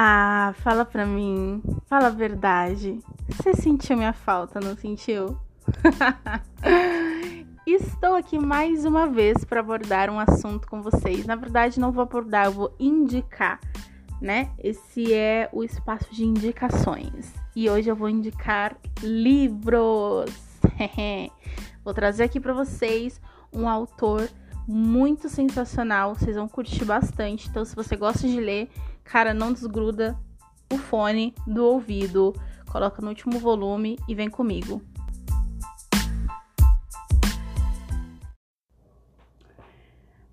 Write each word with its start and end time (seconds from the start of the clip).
Ah, 0.00 0.54
fala 0.58 0.84
pra 0.84 1.04
mim. 1.04 1.60
Fala 1.86 2.06
a 2.06 2.10
verdade. 2.10 3.00
Você 3.26 3.52
sentiu 3.52 3.96
minha 3.96 4.12
falta, 4.12 4.60
não 4.60 4.76
sentiu? 4.76 5.36
Estou 7.66 8.14
aqui 8.14 8.38
mais 8.38 8.84
uma 8.84 9.08
vez 9.08 9.44
para 9.44 9.58
abordar 9.58 10.08
um 10.08 10.20
assunto 10.20 10.68
com 10.68 10.80
vocês. 10.80 11.26
Na 11.26 11.34
verdade, 11.34 11.80
não 11.80 11.90
vou 11.90 12.04
abordar, 12.04 12.46
eu 12.46 12.52
vou 12.52 12.72
indicar, 12.78 13.58
né? 14.20 14.52
Esse 14.62 15.12
é 15.12 15.48
o 15.52 15.64
espaço 15.64 16.14
de 16.14 16.24
indicações. 16.24 17.34
E 17.56 17.68
hoje 17.68 17.90
eu 17.90 17.96
vou 17.96 18.08
indicar 18.08 18.76
livros. 19.02 20.30
vou 21.82 21.92
trazer 21.92 22.22
aqui 22.22 22.38
para 22.38 22.52
vocês 22.52 23.20
um 23.52 23.68
autor 23.68 24.30
muito 24.64 25.28
sensacional, 25.28 26.14
vocês 26.14 26.36
vão 26.36 26.46
curtir 26.46 26.84
bastante. 26.84 27.48
Então, 27.48 27.64
se 27.64 27.74
você 27.74 27.96
gosta 27.96 28.28
de 28.28 28.38
ler, 28.38 28.70
cara, 29.08 29.32
não 29.32 29.52
desgruda 29.52 30.18
o 30.70 30.76
fone 30.76 31.34
do 31.46 31.64
ouvido, 31.64 32.34
coloca 32.70 33.00
no 33.00 33.08
último 33.08 33.38
volume 33.38 33.98
e 34.06 34.14
vem 34.14 34.28
comigo. 34.28 34.82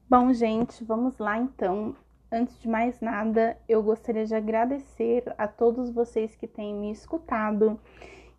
Bom, 0.09 0.33
gente, 0.33 0.83
vamos 0.83 1.17
lá 1.17 1.39
então. 1.39 1.95
Antes 2.31 2.59
de 2.59 2.67
mais 2.67 2.99
nada, 2.99 3.57
eu 3.67 3.81
gostaria 3.81 4.25
de 4.25 4.35
agradecer 4.35 5.23
a 5.37 5.47
todos 5.47 5.89
vocês 5.89 6.35
que 6.35 6.45
têm 6.45 6.73
me 6.73 6.91
escutado, 6.91 7.79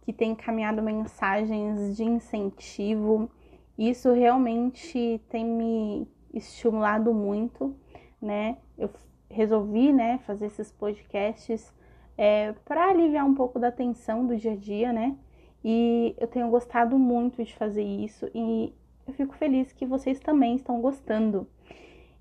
que 0.03 0.13
têm 0.13 0.33
encaminhado 0.33 0.83
mensagens 0.83 1.97
de 1.97 2.05
incentivo 2.05 3.31
isso 3.79 4.11
realmente 4.13 5.21
tem 5.29 5.45
me 5.45 6.09
estimulado 6.33 7.13
muito, 7.13 7.77
né? 8.21 8.57
Eu 8.79 8.89
resolvi, 9.31 9.93
né, 9.93 10.19
fazer 10.27 10.47
esses 10.47 10.71
podcasts 10.73 11.73
é, 12.17 12.53
para 12.65 12.89
aliviar 12.89 13.25
um 13.27 13.35
pouco 13.35 13.59
da 13.59 13.71
tensão 13.71 14.27
do 14.27 14.37
dia 14.37 14.53
a 14.53 14.57
dia, 14.57 14.93
né? 14.93 15.17
E 15.65 16.15
eu 16.19 16.27
tenho 16.29 16.49
gostado 16.49 16.99
muito 16.99 17.43
de 17.45 17.55
fazer 17.55 17.83
isso 17.83 18.31
e 18.35 18.73
eu 19.07 19.13
fico 19.13 19.35
feliz 19.35 19.73
que 19.73 19.85
vocês 19.85 20.19
também 20.19 20.57
estão 20.57 20.81
gostando. 20.81 21.47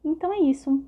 Então 0.03 0.31
é 0.33 0.39
isso. 0.39 0.83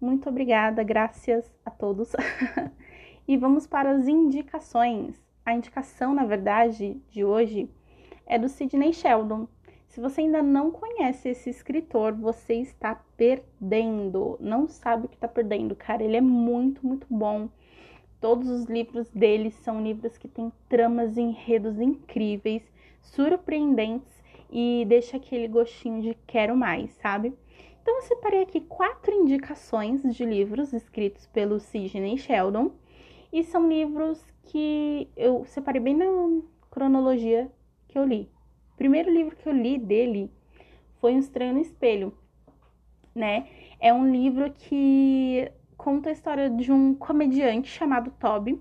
Muito 0.00 0.28
obrigada, 0.28 0.82
graças 0.82 1.50
a 1.64 1.70
todos. 1.70 2.12
e 3.26 3.36
vamos 3.36 3.66
para 3.66 3.90
as 3.90 4.06
indicações. 4.08 5.20
A 5.44 5.54
indicação, 5.54 6.14
na 6.14 6.24
verdade, 6.24 7.00
de 7.10 7.24
hoje 7.24 7.70
é 8.26 8.38
do 8.38 8.48
Sidney 8.48 8.92
Sheldon. 8.92 9.48
Se 9.88 10.00
você 10.00 10.20
ainda 10.20 10.42
não 10.42 10.70
conhece 10.70 11.30
esse 11.30 11.48
escritor, 11.48 12.12
você 12.12 12.54
está 12.54 12.94
perdendo. 13.16 14.36
Não 14.38 14.68
sabe 14.68 15.06
o 15.06 15.08
que 15.08 15.14
está 15.16 15.26
perdendo, 15.26 15.74
cara. 15.74 16.02
Ele 16.04 16.16
é 16.16 16.20
muito, 16.20 16.86
muito 16.86 17.06
bom. 17.08 17.48
Todos 18.20 18.48
os 18.48 18.66
livros 18.66 19.08
dele 19.10 19.50
são 19.50 19.82
livros 19.82 20.18
que 20.18 20.28
têm 20.28 20.52
tramas 20.68 21.16
e 21.16 21.22
enredos 21.22 21.80
incríveis, 21.80 22.62
surpreendentes 23.00 24.22
e 24.50 24.84
deixa 24.86 25.16
aquele 25.16 25.48
gostinho 25.48 26.02
de 26.02 26.14
quero 26.26 26.54
mais, 26.54 26.90
sabe? 26.94 27.32
Então 27.80 27.96
eu 27.96 28.02
separei 28.02 28.42
aqui 28.42 28.60
quatro 28.60 29.14
indicações 29.14 30.02
de 30.14 30.24
livros 30.24 30.72
escritos 30.72 31.26
pelo 31.28 31.58
Sidney 31.58 32.18
Sheldon 32.18 32.72
e 33.32 33.42
são 33.42 33.68
livros 33.68 34.22
que 34.44 35.08
eu 35.16 35.44
separei 35.46 35.80
bem 35.80 35.94
na 35.94 36.42
cronologia 36.70 37.50
que 37.86 37.98
eu 37.98 38.04
li 38.04 38.30
primeiro 38.78 39.12
livro 39.12 39.36
que 39.36 39.48
eu 39.48 39.52
li 39.52 39.76
dele 39.76 40.30
foi 41.00 41.12
Um 41.12 41.18
Estranho 41.18 41.54
no 41.54 41.60
Espelho, 41.60 42.16
né? 43.14 43.48
É 43.80 43.92
um 43.92 44.10
livro 44.10 44.50
que 44.52 45.50
conta 45.76 46.08
a 46.08 46.12
história 46.12 46.48
de 46.48 46.72
um 46.72 46.94
comediante 46.94 47.68
chamado 47.68 48.12
Toby, 48.12 48.60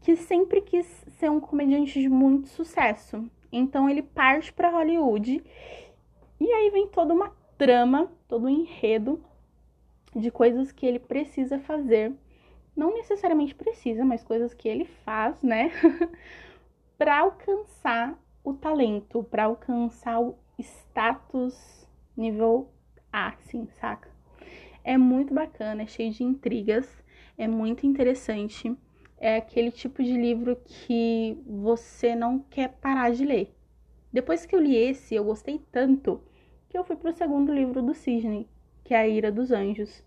que 0.00 0.16
sempre 0.16 0.60
quis 0.60 0.86
ser 1.18 1.30
um 1.30 1.40
comediante 1.40 2.00
de 2.00 2.08
muito 2.08 2.48
sucesso. 2.48 3.24
Então 3.50 3.88
ele 3.88 4.02
parte 4.02 4.52
para 4.52 4.70
Hollywood 4.70 5.42
e 6.40 6.52
aí 6.52 6.70
vem 6.70 6.88
toda 6.88 7.14
uma 7.14 7.32
trama, 7.56 8.10
todo 8.26 8.46
um 8.46 8.48
enredo 8.48 9.22
de 10.14 10.30
coisas 10.30 10.72
que 10.72 10.84
ele 10.84 10.98
precisa 10.98 11.60
fazer. 11.60 12.12
Não 12.76 12.92
necessariamente 12.94 13.54
precisa, 13.54 14.04
mas 14.04 14.22
coisas 14.22 14.52
que 14.52 14.68
ele 14.68 14.84
faz, 14.84 15.42
né? 15.42 15.70
para 16.98 17.20
alcançar 17.20 18.18
o 18.48 18.54
talento 18.54 19.22
para 19.24 19.44
alcançar 19.44 20.20
o 20.20 20.34
status 20.58 21.86
nível 22.16 22.70
A, 23.12 23.28
assim, 23.28 23.68
saca? 23.78 24.10
É 24.82 24.96
muito 24.96 25.34
bacana, 25.34 25.82
é 25.82 25.86
cheio 25.86 26.10
de 26.10 26.24
intrigas, 26.24 26.88
é 27.36 27.46
muito 27.46 27.86
interessante. 27.86 28.74
É 29.18 29.36
aquele 29.36 29.70
tipo 29.70 30.02
de 30.02 30.12
livro 30.12 30.56
que 30.64 31.36
você 31.46 32.14
não 32.14 32.38
quer 32.38 32.68
parar 32.80 33.10
de 33.10 33.24
ler. 33.24 33.54
Depois 34.12 34.46
que 34.46 34.54
eu 34.54 34.60
li 34.60 34.74
esse, 34.76 35.14
eu 35.14 35.24
gostei 35.24 35.58
tanto 35.70 36.22
que 36.68 36.78
eu 36.78 36.84
fui 36.84 36.96
pro 36.96 37.12
segundo 37.12 37.52
livro 37.52 37.82
do 37.82 37.92
Sidney, 37.94 38.48
que 38.82 38.94
é 38.94 38.98
A 38.98 39.08
Ira 39.08 39.30
dos 39.30 39.50
Anjos. 39.50 40.02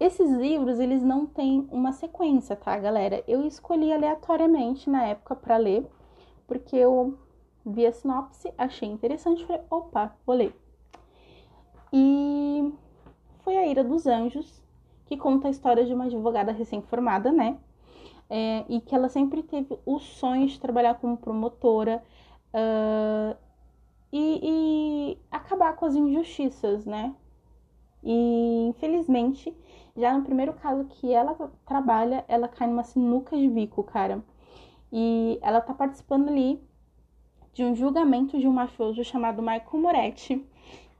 Esses 0.00 0.30
livros, 0.30 0.80
eles 0.80 1.02
não 1.02 1.26
têm 1.26 1.68
uma 1.70 1.92
sequência, 1.92 2.56
tá, 2.56 2.76
galera? 2.78 3.22
Eu 3.28 3.46
escolhi 3.46 3.92
aleatoriamente 3.92 4.88
na 4.88 5.06
época 5.06 5.36
para 5.36 5.56
ler, 5.56 5.86
porque 6.46 6.76
eu 6.76 7.18
vi 7.68 7.86
a 7.86 7.92
sinopse, 7.92 8.52
achei 8.56 8.88
interessante, 8.88 9.44
falei, 9.44 9.62
opa, 9.70 10.14
vou 10.26 10.36
ler. 10.36 10.54
E 11.92 12.72
foi 13.44 13.56
a 13.56 13.66
Ira 13.66 13.84
dos 13.84 14.06
Anjos, 14.06 14.62
que 15.06 15.16
conta 15.16 15.48
a 15.48 15.50
história 15.50 15.84
de 15.84 15.94
uma 15.94 16.04
advogada 16.04 16.52
recém-formada, 16.52 17.32
né? 17.32 17.58
É, 18.30 18.64
e 18.68 18.80
que 18.80 18.94
ela 18.94 19.08
sempre 19.08 19.42
teve 19.42 19.78
o 19.86 19.98
sonho 19.98 20.46
de 20.46 20.60
trabalhar 20.60 20.94
como 20.96 21.16
promotora 21.16 22.02
uh, 22.52 23.36
e, 24.12 24.40
e 24.42 25.18
acabar 25.30 25.74
com 25.76 25.86
as 25.86 25.94
injustiças, 25.94 26.84
né? 26.84 27.14
E 28.02 28.66
infelizmente, 28.68 29.54
já 29.96 30.16
no 30.16 30.24
primeiro 30.24 30.52
caso 30.52 30.84
que 30.84 31.12
ela 31.12 31.34
trabalha, 31.64 32.24
ela 32.28 32.48
cai 32.48 32.68
numa 32.68 32.84
sinuca 32.84 33.36
de 33.36 33.48
bico, 33.48 33.82
cara. 33.82 34.22
E 34.92 35.38
ela 35.42 35.60
tá 35.60 35.74
participando 35.74 36.28
ali 36.28 36.62
de 37.58 37.64
um 37.64 37.74
julgamento 37.74 38.38
de 38.38 38.46
um 38.46 38.52
mafioso 38.52 39.02
chamado 39.02 39.42
Michael 39.42 39.82
Moretti. 39.82 40.46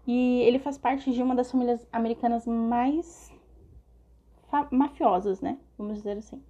E 0.05 0.41
ele 0.41 0.59
faz 0.59 0.77
parte 0.77 1.13
de 1.13 1.23
uma 1.23 1.33
das 1.33 1.53
famílias 1.53 1.87
americanas 1.93 2.49
mais 2.49 3.33
mafiosas, 4.69 5.41
né? 5.41 5.57
Vamos 5.79 5.99
dizer 5.99 6.19
assim. 6.19 6.43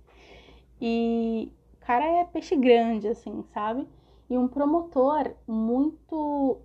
E 0.81 1.53
o 1.75 1.85
cara 1.85 2.07
é 2.07 2.25
peixe 2.25 2.57
grande, 2.57 3.07
assim, 3.07 3.45
sabe? 3.53 3.87
E 4.31 4.39
um 4.39 4.49
promotor 4.49 5.31
muito, 5.47 6.57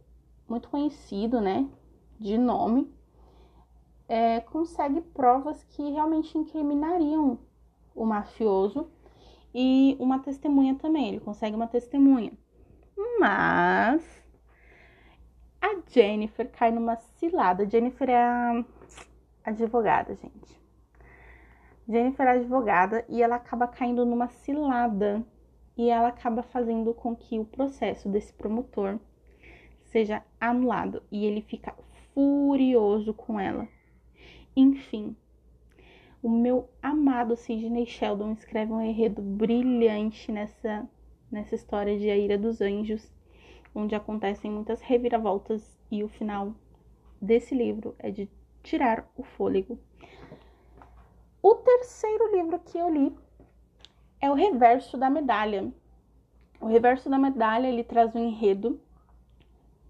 muito 0.48 0.70
conhecido, 0.70 1.42
né? 1.42 1.68
De 2.18 2.38
nome, 2.38 2.90
é, 4.08 4.40
consegue 4.40 5.02
provas 5.02 5.62
que 5.66 5.92
realmente 5.92 6.38
incriminariam 6.38 7.38
o 7.94 8.06
mafioso 8.06 8.88
e 9.54 9.98
uma 10.00 10.20
testemunha 10.20 10.76
também. 10.76 11.10
Ele 11.10 11.20
consegue 11.20 11.58
uma 11.58 11.68
testemunha. 11.68 12.32
Mas 13.20 14.24
a 15.62 15.82
Jennifer 15.88 16.50
cai 16.52 16.72
numa 16.72 16.96
cilada. 16.96 17.70
Jennifer 17.70 18.10
é 18.10 18.16
a 18.16 18.66
advogada, 19.44 20.16
gente. 20.16 20.62
Jennifer 21.88 22.26
é 22.26 22.32
advogada 22.32 23.06
e 23.10 23.22
ela 23.22 23.36
acaba 23.36 23.68
caindo 23.68 24.06
numa 24.06 24.28
cilada 24.28 25.26
e 25.76 25.90
ela 25.90 26.10
acaba 26.10 26.44
fazendo 26.44 26.94
com 26.94 27.16
que 27.16 27.40
o 27.40 27.46
processo 27.46 28.08
desse 28.08 28.32
promotor 28.34 29.00
seja 29.86 30.24
anulado 30.40 31.04
e 31.12 31.26
ele 31.26 31.42
fica 31.42 31.76
furioso 32.14 33.14
com 33.14 33.40
ela. 33.40 33.68
Enfim, 34.56 35.16
o 36.22 36.30
meu 36.30 36.70
amado 36.82 37.36
Sidney 37.36 37.86
Sheldon 37.86 38.32
escreve 38.32 38.72
um 38.72 38.82
enredo 38.82 39.22
brilhante 39.22 40.32
nessa 40.32 40.88
nessa 41.34 41.56
história 41.56 41.98
de 41.98 42.10
A 42.12 42.16
Ira 42.16 42.38
dos 42.38 42.62
Anjos, 42.62 43.12
onde 43.74 43.96
acontecem 43.96 44.52
muitas 44.52 44.82
reviravoltas 44.82 45.76
e 45.90 46.04
o 46.04 46.08
final 46.08 46.54
desse 47.20 47.56
livro 47.56 47.96
é 47.98 48.12
de 48.12 48.30
tirar 48.62 49.12
o 49.18 49.24
fôlego. 49.24 49.80
O 51.42 51.56
terceiro 51.56 52.36
livro 52.36 52.60
que 52.60 52.78
eu 52.78 52.88
li 52.88 53.18
é 54.22 54.30
O 54.30 54.36
Reverso 54.36 54.96
da 54.96 55.10
Medalha. 55.10 55.74
O 56.62 56.68
Reverso 56.68 57.10
da 57.10 57.18
Medalha 57.18 57.68
ele 57.68 57.84
traz 57.84 58.16
um 58.16 58.20
enredo 58.20 58.80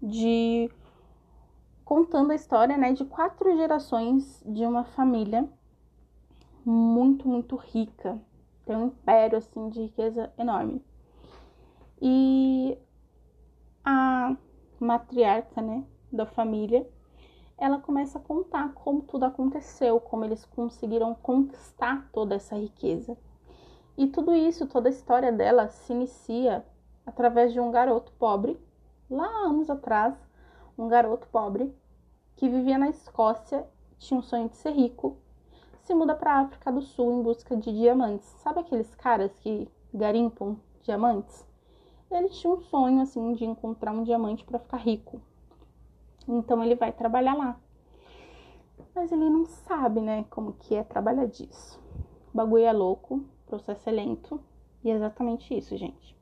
de 0.02 0.70
contando 1.84 2.30
a 2.30 2.34
história, 2.34 2.78
né, 2.78 2.94
de 2.94 3.04
quatro 3.04 3.54
gerações 3.54 4.42
de 4.46 4.64
uma 4.64 4.84
família 4.84 5.46
muito, 6.64 7.28
muito 7.28 7.54
rica. 7.54 8.18
Tem 8.64 8.74
um 8.74 8.86
império 8.86 9.36
assim 9.36 9.68
de 9.68 9.82
riqueza 9.82 10.32
enorme. 10.38 10.82
E 12.00 12.78
a 13.84 14.36
matriarca, 14.80 15.60
né, 15.60 15.84
da 16.12 16.26
família, 16.26 16.86
ela 17.56 17.78
começa 17.78 18.18
a 18.18 18.20
contar 18.20 18.72
como 18.74 19.02
tudo 19.02 19.24
aconteceu, 19.24 20.00
como 20.00 20.24
eles 20.24 20.44
conseguiram 20.44 21.14
conquistar 21.14 22.08
toda 22.12 22.34
essa 22.34 22.56
riqueza. 22.56 23.16
E 23.96 24.08
tudo 24.08 24.34
isso, 24.34 24.66
toda 24.66 24.88
a 24.88 24.90
história 24.90 25.32
dela 25.32 25.68
se 25.68 25.92
inicia 25.92 26.64
através 27.06 27.52
de 27.52 27.60
um 27.60 27.70
garoto 27.70 28.12
pobre, 28.18 28.58
lá 29.08 29.28
anos 29.46 29.70
atrás, 29.70 30.14
um 30.76 30.88
garoto 30.88 31.28
pobre 31.28 31.72
que 32.36 32.48
vivia 32.48 32.76
na 32.76 32.88
Escócia, 32.88 33.64
tinha 33.98 34.18
um 34.18 34.22
sonho 34.22 34.48
de 34.48 34.56
ser 34.56 34.72
rico, 34.72 35.16
se 35.84 35.94
muda 35.94 36.14
para 36.14 36.32
a 36.32 36.40
África 36.40 36.72
do 36.72 36.82
Sul 36.82 37.20
em 37.20 37.22
busca 37.22 37.56
de 37.56 37.72
diamantes. 37.72 38.26
Sabe 38.42 38.60
aqueles 38.60 38.92
caras 38.94 39.30
que 39.38 39.68
garimpam 39.92 40.56
diamantes? 40.82 41.46
Ele 42.16 42.28
tinha 42.28 42.52
um 42.52 42.60
sonho 42.60 43.00
assim 43.00 43.32
de 43.32 43.44
encontrar 43.44 43.92
um 43.92 44.04
diamante 44.04 44.44
para 44.44 44.58
ficar 44.58 44.76
rico. 44.76 45.20
Então 46.28 46.62
ele 46.62 46.74
vai 46.74 46.92
trabalhar 46.92 47.34
lá. 47.34 47.60
Mas 48.94 49.10
ele 49.10 49.28
não 49.28 49.44
sabe, 49.44 50.00
né, 50.00 50.24
como 50.30 50.52
que 50.52 50.74
é 50.74 50.84
trabalhar 50.84 51.26
disso. 51.26 51.80
O 52.32 52.36
bagulho 52.36 52.64
é 52.64 52.72
louco, 52.72 53.16
o 53.16 53.46
processo 53.46 53.88
é 53.88 53.92
lento 53.92 54.40
e 54.82 54.90
é 54.90 54.94
exatamente 54.94 55.56
isso, 55.56 55.76
gente. 55.76 56.16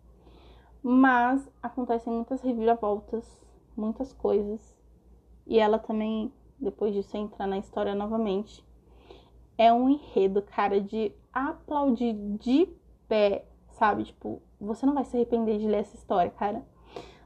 Mas 0.83 1.47
acontecem 1.62 2.12
muitas 2.12 2.41
reviravoltas, 2.41 3.25
muitas 3.77 4.12
coisas. 4.12 4.77
E 5.47 5.59
ela 5.59 5.79
também, 5.79 6.33
depois 6.59 6.95
disso, 6.95 7.17
entra 7.17 7.47
na 7.47 7.59
história 7.59 7.95
novamente. 7.95 8.65
É 9.59 9.73
um 9.73 9.88
enredo, 9.88 10.43
cara, 10.43 10.81
de 10.81 11.12
aplaudir 11.33 12.15
de 12.38 12.69
pé, 13.06 13.45
sabe? 13.82 14.05
Tipo, 14.05 14.40
você 14.61 14.87
não 14.87 14.94
vai 14.94 15.05
se 15.05 15.17
arrepender 15.17 15.58
de 15.58 15.67
ler 15.67 15.79
essa 15.79 15.96
história, 15.96 16.31
cara. 16.31 16.64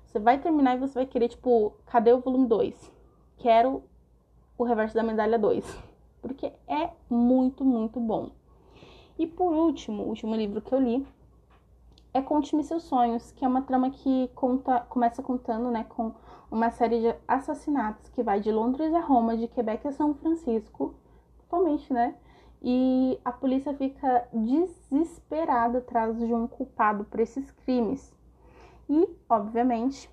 Você 0.06 0.19
vai 0.19 0.38
terminar 0.38 0.75
e 0.75 0.81
você 0.81 0.94
vai 0.94 1.05
querer, 1.05 1.29
tipo, 1.29 1.75
cadê 1.85 2.11
o 2.14 2.20
volume 2.20 2.47
2? 2.47 2.93
Quero 3.37 3.82
o 4.56 4.64
reverso 4.64 4.94
da 4.94 5.03
medalha 5.03 5.38
2. 5.38 5.62
Porque 6.23 6.50
é 6.67 6.88
muito, 7.11 7.62
muito 7.62 8.00
bom. 8.00 8.31
E 9.19 9.26
por 9.26 9.53
último, 9.53 10.05
o 10.05 10.08
último 10.08 10.35
livro 10.35 10.62
que 10.62 10.75
eu 10.75 10.81
li 10.81 11.06
é 12.14 12.23
Conte-me 12.23 12.64
Seus 12.64 12.85
Sonhos, 12.85 13.32
que 13.32 13.44
é 13.44 13.49
uma 13.49 13.61
trama 13.61 13.91
que 13.91 14.31
conta, 14.35 14.81
começa 14.88 15.23
contando, 15.23 15.70
né, 15.70 15.85
com 15.91 16.14
uma 16.50 16.70
série 16.70 17.00
de 17.00 17.14
assassinatos 17.29 18.09
que 18.09 18.23
vai 18.23 18.41
de 18.41 18.50
Londres 18.50 18.94
a 18.94 19.00
Roma, 19.00 19.37
de 19.37 19.47
Quebec 19.47 19.87
a 19.87 19.93
São 19.93 20.14
Francisco, 20.14 20.94
totalmente, 21.38 21.93
né? 21.93 22.14
E 22.62 23.19
a 23.25 23.31
polícia 23.32 23.75
fica 23.75 24.26
desesperada 24.32 25.79
atrás 25.79 26.19
de 26.19 26.32
um 26.32 26.47
culpado 26.47 27.05
por 27.05 27.20
esses 27.20 27.50
crimes. 27.50 28.14
E, 28.88 29.08
obviamente, 29.29 30.11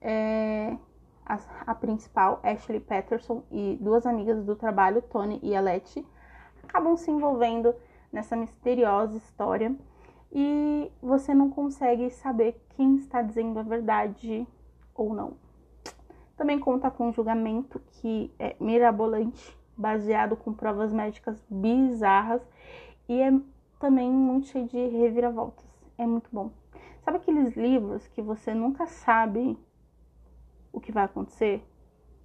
é, 0.00 0.76
a, 1.24 1.38
a, 1.66 1.74
principal, 1.74 2.40
Ashley 2.42 2.80
Patterson, 2.80 3.42
e 3.50 3.78
duas 3.80 4.06
amigas 4.06 4.44
do 4.44 4.56
trabalho, 4.56 5.02
Tony 5.02 5.40
e 5.42 5.54
Alette, 5.54 6.06
acabam 6.62 6.96
se 6.96 7.10
envolvendo 7.10 7.74
nessa 8.12 8.36
misteriosa 8.36 9.16
história 9.16 9.74
e 10.32 10.90
você 11.02 11.34
não 11.34 11.50
consegue 11.50 12.10
saber 12.10 12.60
quem 12.70 12.96
está 12.96 13.22
dizendo 13.22 13.58
a 13.58 13.62
verdade 13.62 14.46
ou 14.94 15.14
não. 15.14 15.34
Também 16.36 16.58
conta 16.58 16.90
com 16.90 17.08
um 17.08 17.12
julgamento 17.12 17.80
que 17.92 18.30
é 18.38 18.54
mirabolante, 18.60 19.55
baseado 19.76 20.36
com 20.36 20.52
provas 20.52 20.92
médicas 20.92 21.42
bizarras 21.50 22.42
e 23.08 23.20
é 23.20 23.32
também 23.78 24.10
muito 24.10 24.48
cheio 24.48 24.66
de 24.66 24.76
reviravoltas. 24.76 25.64
É 25.98 26.06
muito 26.06 26.28
bom. 26.32 26.50
Sabe 27.04 27.18
aqueles 27.18 27.56
livros 27.56 28.06
que 28.08 28.20
você 28.20 28.52
nunca 28.52 28.86
sabe 28.86 29.56
o 30.72 30.80
que 30.80 30.90
vai 30.90 31.04
acontecer? 31.04 31.64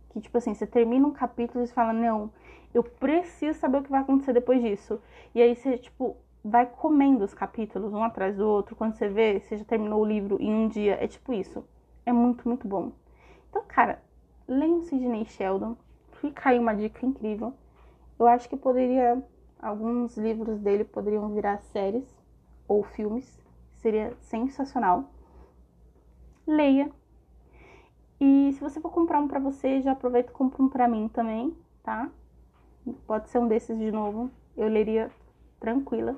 Que, 0.09 0.19
tipo 0.19 0.37
assim, 0.37 0.53
você 0.53 0.65
termina 0.65 1.07
um 1.07 1.11
capítulo 1.11 1.63
e 1.63 1.67
você 1.67 1.73
fala, 1.73 1.93
não, 1.93 2.31
eu 2.73 2.83
preciso 2.83 3.59
saber 3.59 3.77
o 3.77 3.83
que 3.83 3.91
vai 3.91 4.01
acontecer 4.01 4.33
depois 4.33 4.61
disso. 4.61 4.99
E 5.35 5.41
aí 5.41 5.55
você, 5.55 5.77
tipo, 5.77 6.17
vai 6.43 6.65
comendo 6.65 7.23
os 7.23 7.33
capítulos 7.33 7.93
um 7.93 8.03
atrás 8.03 8.35
do 8.35 8.47
outro. 8.47 8.75
Quando 8.75 8.95
você 8.95 9.07
vê, 9.07 9.39
você 9.39 9.57
já 9.57 9.65
terminou 9.65 10.01
o 10.01 10.05
livro 10.05 10.37
em 10.41 10.53
um 10.53 10.67
dia. 10.67 10.97
É 11.01 11.07
tipo 11.07 11.31
isso. 11.31 11.63
É 12.05 12.11
muito, 12.11 12.47
muito 12.47 12.67
bom. 12.67 12.91
Então, 13.49 13.63
cara, 13.67 14.01
leia 14.47 14.73
o 14.73 14.81
Sidney 14.81 15.25
Sheldon. 15.25 15.77
Fica 16.21 16.51
aí 16.51 16.59
uma 16.59 16.75
dica 16.75 17.03
incrível. 17.03 17.51
Eu 18.19 18.27
acho 18.27 18.47
que 18.47 18.55
poderia. 18.55 19.21
Alguns 19.59 20.15
livros 20.17 20.59
dele 20.59 20.83
poderiam 20.83 21.27
virar 21.33 21.57
séries 21.57 22.07
ou 22.67 22.83
filmes 22.83 23.39
seria 23.77 24.15
sensacional. 24.21 25.11
Leia. 26.45 26.91
E 28.19 28.51
se 28.53 28.59
você 28.59 28.79
for 28.79 28.91
comprar 28.91 29.19
um 29.19 29.27
para 29.27 29.39
você, 29.39 29.81
já 29.81 29.93
aproveita 29.93 30.31
e 30.31 30.33
compra 30.33 30.61
um 30.61 30.69
para 30.69 30.87
mim 30.87 31.07
também, 31.07 31.57
tá? 31.83 32.09
Pode 33.07 33.29
ser 33.29 33.39
um 33.39 33.47
desses 33.47 33.77
de 33.77 33.91
novo. 33.91 34.29
Eu 34.55 34.67
leria 34.67 35.09
tranquila. 35.59 36.15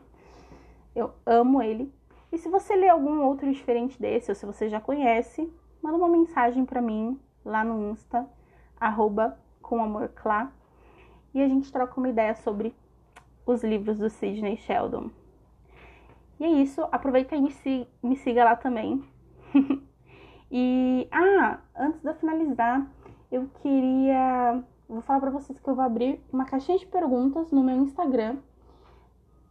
Eu 0.93 1.13
amo 1.25 1.61
ele. 1.61 1.93
E 2.29 2.37
se 2.37 2.49
você 2.49 2.75
lê 2.75 2.89
algum 2.89 3.21
outro 3.21 3.51
diferente 3.51 4.01
desse, 4.01 4.31
ou 4.31 4.35
se 4.35 4.45
você 4.45 4.67
já 4.67 4.81
conhece, 4.81 5.49
manda 5.81 5.97
uma 5.97 6.09
mensagem 6.09 6.65
para 6.65 6.81
mim 6.81 7.17
lá 7.45 7.63
no 7.63 7.89
Insta, 7.89 8.27
arroba 8.77 9.37
com 9.63 9.83
amor 9.83 10.09
clá, 10.09 10.51
e 11.33 11.41
a 11.41 11.47
gente 11.47 11.71
troca 11.71 11.99
uma 11.99 12.09
ideia 12.09 12.35
sobre 12.35 12.75
os 13.45 13.63
livros 13.63 13.97
do 13.97 14.09
Sidney 14.09 14.57
Sheldon. 14.57 15.09
E 16.39 16.45
é 16.45 16.49
isso, 16.49 16.87
aproveita 16.91 17.35
e 17.35 17.41
me, 17.41 17.51
siga, 17.51 17.87
me 18.03 18.15
siga 18.15 18.43
lá 18.43 18.55
também. 18.55 19.03
e, 20.51 21.07
ah, 21.11 21.59
antes 21.75 22.01
de 22.01 22.09
eu 22.09 22.15
finalizar, 22.15 22.87
eu 23.31 23.49
queria. 23.61 24.63
Vou 24.87 25.01
falar 25.01 25.21
para 25.21 25.31
vocês 25.31 25.59
que 25.59 25.67
eu 25.67 25.75
vou 25.75 25.83
abrir 25.83 26.23
uma 26.31 26.45
caixinha 26.45 26.77
de 26.77 26.85
perguntas 26.85 27.51
no 27.51 27.63
meu 27.63 27.77
Instagram. 27.77 28.37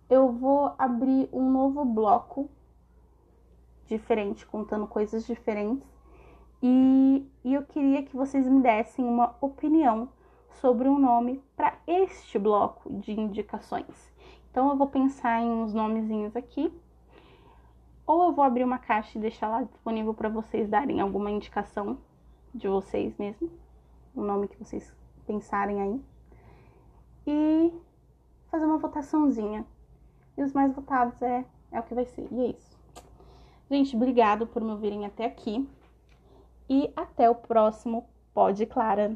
Eu 0.08 0.30
vou 0.30 0.74
abrir 0.78 1.28
um 1.32 1.50
novo 1.50 1.84
bloco 1.84 2.48
diferente, 3.86 4.46
contando 4.46 4.86
coisas 4.86 5.26
diferentes. 5.26 5.91
E, 6.62 7.26
e 7.44 7.54
eu 7.54 7.62
queria 7.62 8.02
que 8.02 8.16
vocês 8.16 8.46
me 8.46 8.62
dessem 8.62 9.04
uma 9.04 9.36
opinião 9.40 10.08
sobre 10.60 10.88
um 10.88 10.98
nome 10.98 11.42
para 11.56 11.76
este 11.86 12.38
bloco 12.38 12.92
de 13.00 13.12
indicações. 13.12 14.12
Então 14.50 14.70
eu 14.70 14.76
vou 14.76 14.86
pensar 14.86 15.40
em 15.40 15.50
uns 15.50 15.74
nomezinhos 15.74 16.36
aqui 16.36 16.72
ou 18.06 18.24
eu 18.24 18.32
vou 18.32 18.44
abrir 18.44 18.64
uma 18.64 18.78
caixa 18.78 19.18
e 19.18 19.20
deixar 19.20 19.48
lá 19.48 19.62
disponível 19.62 20.12
para 20.12 20.28
vocês 20.28 20.68
darem 20.68 21.00
alguma 21.00 21.30
indicação 21.30 21.98
de 22.54 22.68
vocês 22.68 23.16
mesmo, 23.16 23.50
o 24.14 24.22
nome 24.22 24.48
que 24.48 24.58
vocês 24.58 24.94
pensarem 25.26 25.80
aí. 25.80 26.00
E 27.26 27.72
fazer 28.50 28.66
uma 28.66 28.78
votaçãozinha. 28.78 29.64
E 30.36 30.42
os 30.42 30.52
mais 30.52 30.74
votados 30.74 31.20
é, 31.22 31.44
é 31.70 31.80
o 31.80 31.82
que 31.82 31.94
vai 31.94 32.04
ser. 32.04 32.28
E 32.30 32.40
é 32.40 32.46
isso. 32.50 32.78
Gente, 33.70 33.96
obrigado 33.96 34.46
por 34.46 34.62
me 34.62 34.70
ouvirem 34.70 35.06
até 35.06 35.24
aqui. 35.24 35.66
E 36.74 36.90
até 36.96 37.28
o 37.28 37.34
próximo 37.34 38.08
Pode 38.32 38.64
Clara. 38.64 39.14